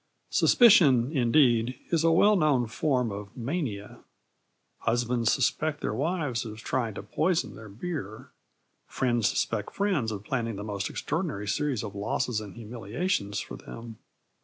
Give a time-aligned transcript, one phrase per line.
[0.31, 3.99] Suspicion, indeed, is a well known form of mania.
[4.79, 8.31] Husbands suspect their wives of trying to poison their beer;
[8.87, 13.99] friends suspect friends of planning the most extraordinary series of losses and humiliations for them.